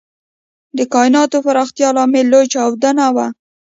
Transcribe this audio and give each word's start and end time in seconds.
د 0.77 0.79
کائناتو 0.93 1.37
پراختیا 1.45 1.89
لامل 1.97 2.25
لوی 2.31 2.45
چاودنه 2.53 3.05
وه. 3.15 3.27